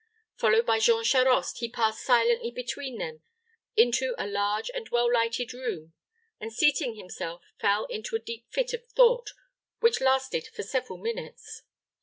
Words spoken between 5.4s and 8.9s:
room, and seating himself, fell into a deep fit of